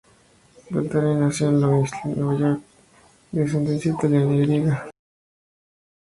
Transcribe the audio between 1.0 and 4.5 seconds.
nació en Long Island, Nueva York, de ascendencia italiana y